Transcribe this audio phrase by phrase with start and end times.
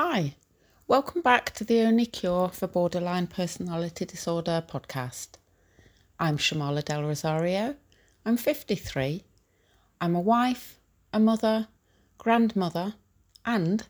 [0.00, 0.36] Hi,
[0.86, 5.30] welcome back to the Only Cure for Borderline Personality Disorder podcast.
[6.20, 7.74] I'm Shamala Del Rosario.
[8.24, 9.24] I'm 53.
[10.00, 10.78] I'm a wife,
[11.12, 11.66] a mother,
[12.16, 12.94] grandmother,
[13.44, 13.86] and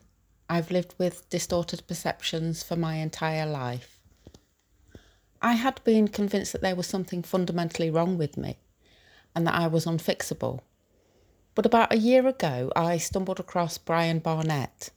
[0.49, 3.99] I've lived with distorted perceptions for my entire life.
[5.43, 8.57] I had been convinced that there was something fundamentally wrong with me
[9.35, 10.61] and that I was unfixable.
[11.53, 14.89] But about a year ago, I stumbled across Brian Barnett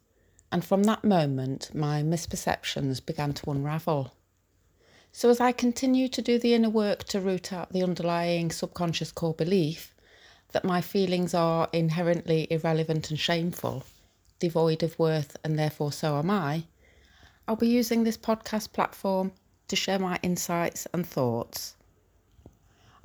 [0.53, 4.13] and from that moment, my misperceptions began to unravel.
[5.11, 9.13] So, as I continue to do the inner work to root out the underlying subconscious
[9.13, 9.95] core belief
[10.53, 13.85] that my feelings are inherently irrelevant and shameful,
[14.39, 16.65] devoid of worth, and therefore so am I,
[17.49, 19.33] I'll be using this podcast platform
[19.69, 21.77] to share my insights and thoughts.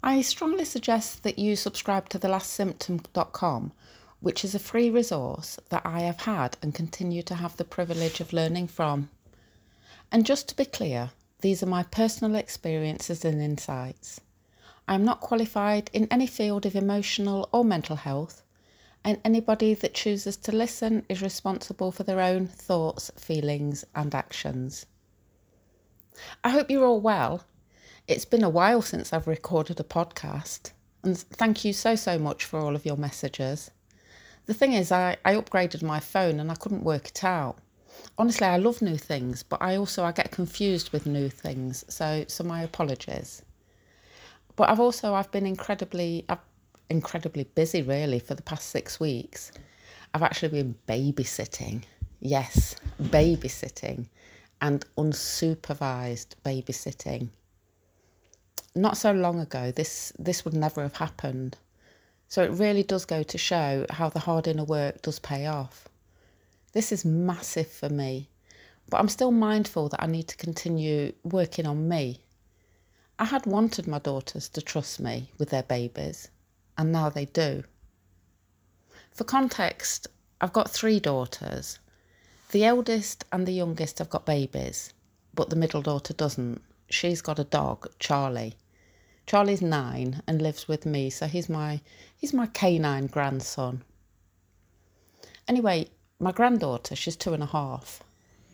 [0.03, 3.71] I strongly suggest that you subscribe to thelastsymptom.com
[4.19, 8.19] which is a free resource that I have had and continue to have the privilege
[8.19, 9.09] of learning from.
[10.11, 14.21] And just to be clear, these are my personal experiences and insights.
[14.87, 18.41] I am not qualified in any field of emotional or mental health,
[19.03, 24.85] and anybody that chooses to listen is responsible for their own thoughts, feelings, and actions.
[26.43, 27.43] I hope you're all well.
[28.07, 30.71] It's been a while since I've recorded a podcast,
[31.03, 33.69] and thank you so, so much for all of your messages.
[34.47, 37.57] The thing is, I, I upgraded my phone and I couldn't work it out.
[38.17, 41.83] Honestly, I love new things, but I also I get confused with new things.
[41.89, 43.43] So, so my apologies.
[44.55, 46.39] But I've also I've been incredibly I've
[46.89, 49.51] incredibly busy really for the past six weeks.
[50.13, 51.83] I've actually been babysitting.
[52.21, 54.07] Yes, babysitting
[54.61, 57.29] and unsupervised babysitting.
[58.75, 61.57] Not so long ago, this this would never have happened.
[62.29, 65.87] So it really does go to show how the hard inner work does pay off.
[66.73, 68.29] This is massive for me,
[68.89, 72.21] but I'm still mindful that I need to continue working on me.
[73.17, 76.29] I had wanted my daughters to trust me with their babies,
[76.77, 77.63] and now they do.
[79.11, 80.07] For context,
[80.39, 81.79] I've got three daughters.
[82.51, 84.93] The eldest and the youngest have got babies,
[85.33, 86.61] but the middle daughter doesn't.
[86.89, 88.55] She's got a dog, Charlie.
[89.27, 91.81] Charlie's nine and lives with me, so he's my
[92.15, 93.83] he's my canine grandson.
[95.49, 98.01] Anyway, my granddaughter, she's two and a half,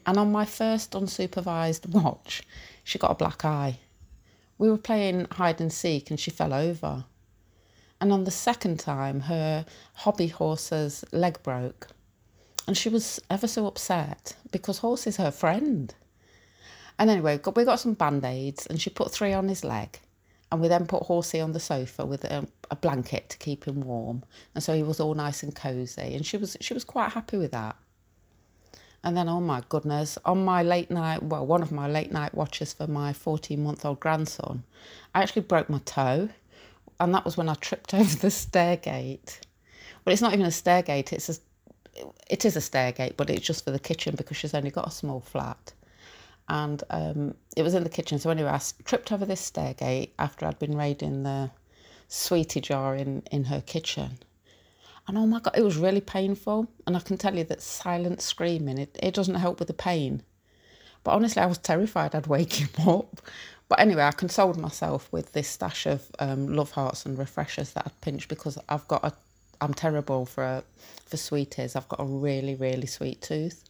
[0.03, 2.41] and on my first unsupervised watch,
[2.83, 3.77] she got a black eye.
[4.57, 7.05] We were playing hide and seek and she fell over.
[8.01, 11.89] And on the second time, her hobby horse's leg broke.
[12.67, 15.93] And she was ever so upset because horse is her friend.
[16.97, 19.99] And anyway, we got some band aids and she put three on his leg
[20.53, 23.81] and we then put Horsey on the sofa with a, a, blanket to keep him
[23.81, 27.13] warm, and so he was all nice and cosy, and she was she was quite
[27.13, 27.75] happy with that.
[29.03, 32.35] And then, oh my goodness, on my late night, well, one of my late night
[32.35, 34.63] watches for my 14 month old grandson,
[35.15, 36.29] I actually broke my toe,
[36.99, 39.39] and that was when I tripped over the stair gate.
[40.05, 41.35] Well, it's not even a stair gate; it's a
[42.29, 44.87] it is a stair gate, but it's just for the kitchen because she's only got
[44.87, 45.73] a small flat
[46.49, 48.19] and um, it was in the kitchen.
[48.19, 51.51] So anyway, I tripped over this stairgate after I'd been raiding the
[52.07, 54.19] sweetie jar in, in her kitchen.
[55.07, 56.67] And oh my God, it was really painful.
[56.85, 60.23] And I can tell you that silent screaming, it, it doesn't help with the pain.
[61.03, 63.21] But honestly, I was terrified I'd wake him up.
[63.69, 67.87] But anyway, I consoled myself with this stash of um, love hearts and refreshers that
[67.87, 69.13] I'd pinched because I've got a,
[69.61, 70.63] I'm terrible for
[71.05, 71.75] for sweeties.
[71.75, 73.63] I've got a really, really sweet tooth.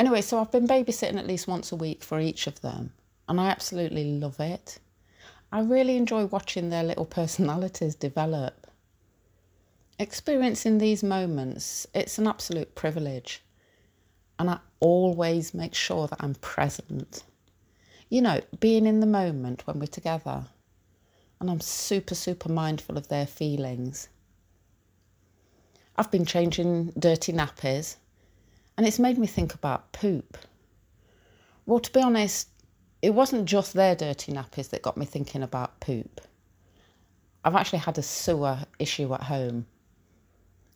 [0.00, 2.94] Anyway, so I've been babysitting at least once a week for each of them,
[3.28, 4.78] and I absolutely love it.
[5.52, 8.66] I really enjoy watching their little personalities develop.
[9.98, 13.42] Experiencing these moments, it's an absolute privilege,
[14.38, 17.22] and I always make sure that I'm present.
[18.08, 20.46] You know, being in the moment when we're together,
[21.38, 24.08] and I'm super, super mindful of their feelings.
[25.96, 27.96] I've been changing dirty nappies
[28.80, 30.38] and it's made me think about poop.
[31.66, 32.48] Well, to be honest,
[33.02, 36.22] it wasn't just their dirty nappies that got me thinking about poop.
[37.44, 39.66] I've actually had a sewer issue at home.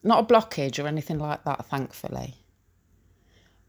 [0.03, 2.35] Not a blockage or anything like that, thankfully.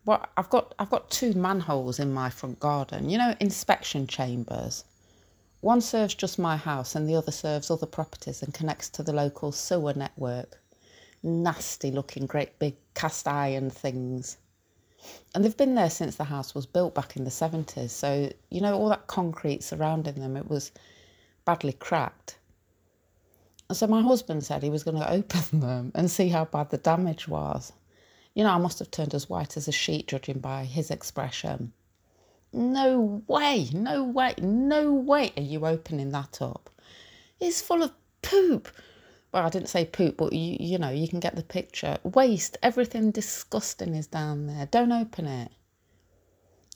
[0.03, 4.83] But I've got I've got two manholes in my front garden, you know, inspection chambers.
[5.61, 9.13] One serves just my house and the other serves other properties and connects to the
[9.13, 10.59] local sewer network
[11.25, 14.37] nasty looking, great big cast iron things.
[15.33, 17.89] And they've been there since the house was built back in the 70s.
[17.89, 20.71] So, you know, all that concrete surrounding them, it was
[21.43, 22.37] badly cracked.
[23.69, 26.69] And so my husband said he was going to open them and see how bad
[26.69, 27.73] the damage was.
[28.33, 31.71] You know, I must have turned as white as a sheet, judging by his expression.
[32.51, 36.69] No way, no way, no way are you opening that up.
[37.39, 38.69] It's full of poop.
[39.35, 41.97] Well, I didn't say poop, but you, you know, you can get the picture.
[42.03, 44.65] Waste, everything disgusting is down there.
[44.67, 45.51] Don't open it.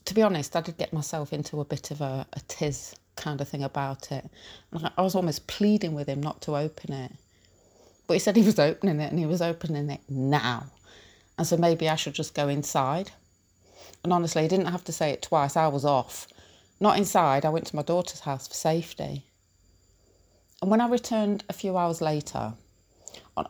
[0.03, 3.39] To be honest, I did get myself into a bit of a, a tiz kind
[3.39, 4.29] of thing about it.
[4.97, 7.13] I was almost pleading with him not to open it.
[8.07, 10.65] But he said he was opening it and he was opening it now.
[11.37, 13.11] And so maybe I should just go inside.
[14.03, 15.55] And honestly, he didn't have to say it twice.
[15.55, 16.27] I was off.
[16.81, 19.28] Not inside, I went to my daughter's house for safety.
[20.61, 22.53] And when I returned a few hours later,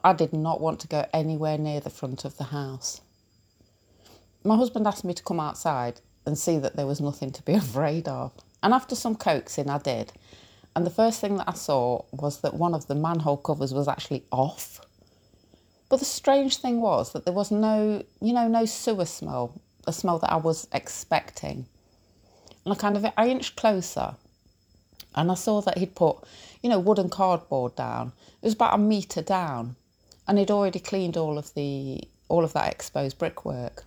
[0.04, 3.02] I did not want to go anywhere near the front of the house.
[4.44, 7.54] My husband asked me to come outside and see that there was nothing to be
[7.66, 8.32] afraid of.
[8.62, 10.14] And after some coaxing, I did.
[10.76, 13.88] And the first thing that I saw was that one of the manhole covers was
[13.88, 14.82] actually off.
[15.90, 19.94] But the strange thing was that there was no, you know, no sewer smell, a
[19.94, 21.66] smell that I was expecting.
[22.64, 24.16] And I kind of, I inched closer
[25.16, 26.18] and I saw that he'd put,
[26.62, 28.14] you know, wooden cardboard down.
[28.42, 29.76] It was about a metre down.
[30.28, 33.84] And he'd already cleaned all of the, all of that exposed brickwork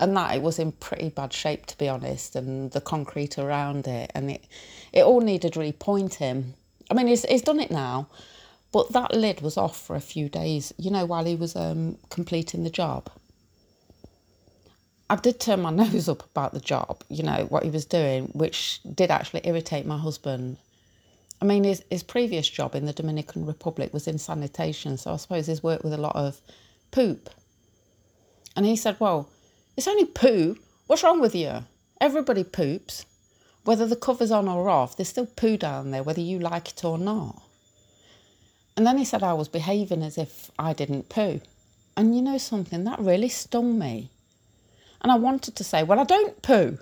[0.00, 3.86] and that it was in pretty bad shape to be honest and the concrete around
[3.86, 4.44] it and it
[4.92, 6.54] it all needed repointing
[6.90, 8.08] i mean he's, he's done it now
[8.72, 11.96] but that lid was off for a few days you know while he was um,
[12.08, 13.10] completing the job
[15.10, 18.24] i did turn my nose up about the job you know what he was doing
[18.32, 20.56] which did actually irritate my husband
[21.40, 25.16] i mean his, his previous job in the dominican republic was in sanitation so i
[25.16, 26.40] suppose he's worked with a lot of
[26.90, 27.30] poop
[28.56, 29.28] and he said well
[29.80, 30.58] it's only poo.
[30.88, 31.64] What's wrong with you?
[32.02, 33.06] Everybody poops.
[33.64, 36.84] Whether the cover's on or off, there's still poo down there, whether you like it
[36.84, 37.42] or not.
[38.76, 41.40] And then he said I was behaving as if I didn't poo.
[41.96, 44.10] And you know something, that really stung me.
[45.00, 46.78] And I wanted to say, Well, I don't poo.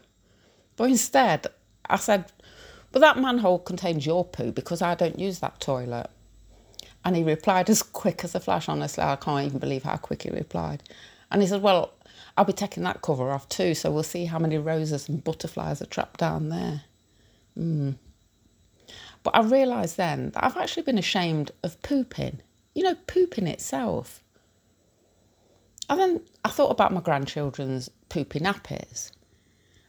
[0.77, 1.47] But instead,
[1.89, 2.33] I said,
[2.93, 6.09] But that manhole contains your poo because I don't use that toilet.
[7.05, 9.05] And he replied as quick as a flash, honestly.
[9.05, 10.83] I can't even believe how quick he replied.
[11.31, 11.93] And he said, Well,
[12.37, 15.83] I'll be taking that cover off too, so we'll see how many roses and butterflies
[15.83, 16.83] are trapped down there.
[17.59, 17.97] Mm.
[19.23, 22.41] But I realised then that I've actually been ashamed of pooping.
[22.75, 24.23] You know, pooping itself.
[25.91, 29.11] And then I thought about my grandchildren's poopy nappies.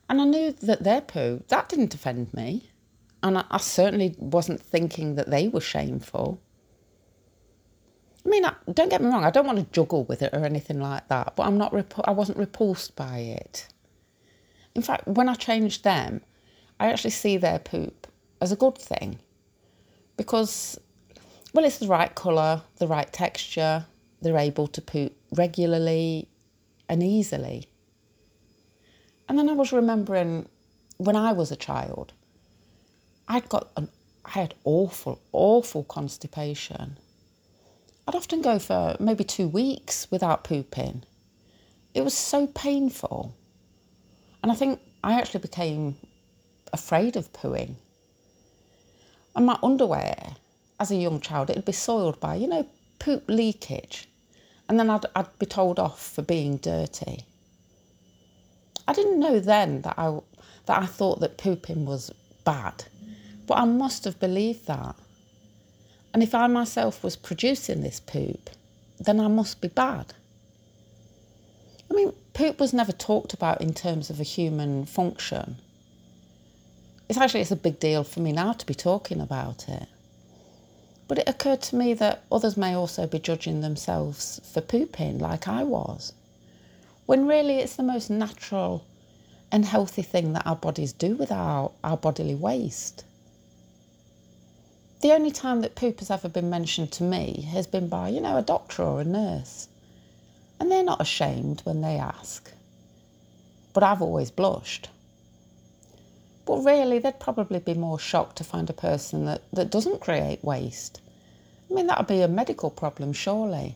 [0.10, 2.72] And I knew that their poo, that didn't offend me.
[3.22, 6.42] And I, I certainly wasn't thinking that they were shameful.
[8.26, 9.24] I mean, don't get me wrong.
[9.24, 11.36] I don't want to juggle with it or anything like that.
[11.36, 11.72] But I'm not.
[11.72, 13.68] Repu- I wasn't repulsed by it.
[14.76, 16.22] In fact, when I changed them,
[16.80, 18.08] I actually see their poop
[18.40, 19.20] as a good thing,
[20.16, 20.80] because,
[21.54, 23.86] well, it's the right colour, the right texture.
[24.22, 26.30] They're able to poop regularly
[26.88, 27.70] and easily.
[29.28, 30.48] And then I was remembering
[30.98, 32.14] when I was a child,
[33.30, 33.88] I'd got an,
[34.26, 36.98] I had awful, awful constipation
[38.10, 41.04] I'd often go for maybe two weeks without pooping.
[41.94, 43.36] It was so painful.
[44.42, 45.96] And I think I actually became
[46.74, 47.76] afraid of pooing.
[49.36, 50.38] And my underwear,
[50.80, 52.66] as a young child, it'd be soiled by, you know,
[52.98, 54.10] poop leakage.
[54.68, 57.26] And then I'd, I'd be told off for being dirty.
[58.88, 60.18] I didn't know then that I,
[60.66, 62.12] that I thought that pooping was
[62.44, 62.86] bad,
[63.50, 64.96] but I must have believed that.
[66.14, 68.52] And if I myself was producing this poop,
[69.00, 70.14] then I must be bad.
[71.90, 75.56] I mean, poop was never talked about in terms of a human function.
[77.10, 79.88] It's actually it's a big deal for me now to be talking about it.
[81.08, 85.48] But it occurred to me that others may also be judging themselves for pooping like
[85.48, 86.14] I was.
[87.08, 88.86] When really it's the most natural
[89.52, 93.06] and healthy thing that our bodies do with our, our bodily waste.
[95.02, 98.20] The only time that poop has ever been mentioned to me has been by, you
[98.20, 99.70] know, a doctor or a nurse.
[100.60, 102.52] And they're not ashamed when they ask.
[103.72, 104.90] But I've always blushed.
[106.46, 110.44] But really, they'd probably be more shocked to find a person that, that doesn't create
[110.44, 111.00] waste.
[111.72, 113.76] I mean, that would be a medical problem, surely.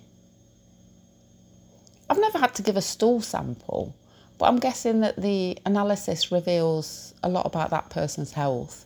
[2.10, 3.96] I've never had to give a stool sample,
[4.38, 8.86] but I'm guessing that the analysis reveals a lot about that person's health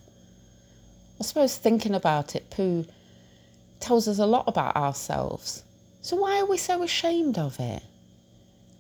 [1.20, 2.86] I suppose thinking about it, poo
[3.80, 5.64] tells us a lot about ourselves.
[6.02, 7.84] So why are we so ashamed of it?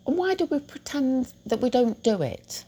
[0.05, 2.63] And why do we pretend that we don't do it?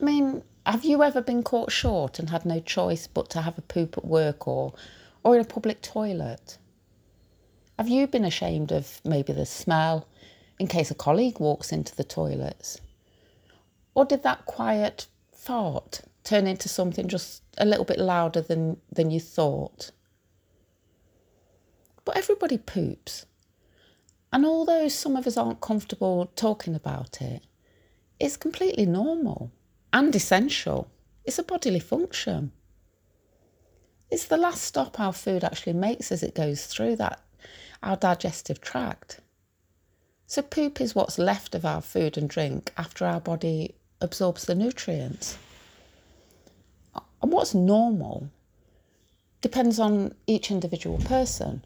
[0.00, 3.56] I mean, have you ever been caught short and had no choice but to have
[3.56, 4.74] a poop at work or,
[5.22, 6.58] or in a public toilet?
[7.78, 10.06] Have you been ashamed of maybe the smell,
[10.58, 12.80] in case a colleague walks into the toilets?
[13.94, 19.10] Or did that quiet fart turn into something just a little bit louder than, than
[19.10, 19.90] you thought?
[22.04, 23.26] But everybody poops.
[24.32, 27.42] And although some of us aren't comfortable talking about it,
[28.18, 29.50] it's completely normal
[29.92, 30.88] and essential.
[31.24, 32.52] It's a bodily function.
[34.10, 37.20] It's the last stop our food actually makes as it goes through that
[37.82, 39.20] our digestive tract.
[40.26, 44.54] So poop is what's left of our food and drink after our body absorbs the
[44.54, 45.36] nutrients.
[47.22, 48.28] And what's normal
[49.40, 51.64] depends on each individual person.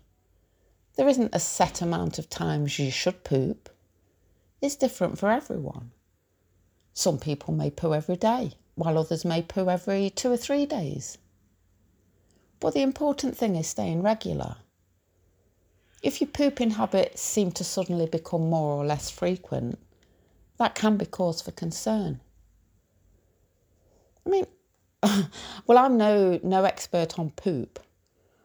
[0.96, 3.70] There isn't a set amount of times you should poop.
[4.60, 5.90] It's different for everyone.
[6.92, 11.18] Some people may poo every day, while others may poo every two or three days.
[12.60, 14.56] But the important thing is staying regular.
[16.02, 19.78] If your pooping habits seem to suddenly become more or less frequent,
[20.58, 22.20] that can be cause for concern.
[24.24, 24.46] I mean,
[25.66, 27.80] well, I'm no no expert on poop,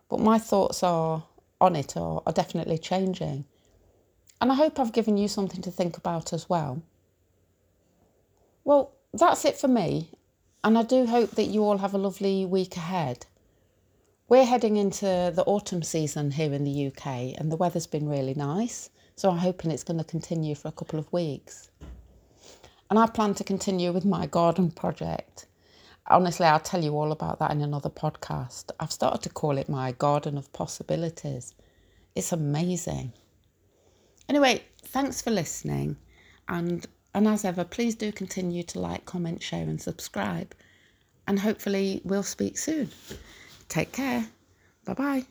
[0.10, 1.24] but my thoughts are
[1.60, 3.46] on it are, are definitely changing.
[4.40, 6.82] And I hope I've given you something to think about as well.
[8.64, 10.10] Well, that's it for me,
[10.64, 13.26] and I do hope that you all have a lovely week ahead.
[14.28, 18.34] We're heading into the autumn season here in the UK, and the weather's been really
[18.34, 21.70] nice, so I'm hoping it's going to continue for a couple of weeks.
[22.90, 25.48] And I plan to continue with my garden project.
[26.08, 28.72] Honestly, I'll tell you all about that in another podcast.
[28.80, 31.54] I've started to call it my garden of possibilities.
[32.16, 33.14] It's amazing.
[34.28, 35.98] Anyway, thanks for listening,
[36.48, 40.56] and and as ever, please do continue to like, comment, share, and subscribe.
[41.28, 42.90] And hopefully, we'll speak soon.
[43.70, 44.28] Take care.
[44.86, 45.26] Bye bye.